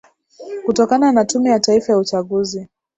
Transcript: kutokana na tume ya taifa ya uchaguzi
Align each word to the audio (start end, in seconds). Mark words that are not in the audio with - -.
kutokana 0.65 1.11
na 1.11 1.25
tume 1.25 1.49
ya 1.49 1.59
taifa 1.59 1.93
ya 1.93 1.97
uchaguzi 1.99 2.67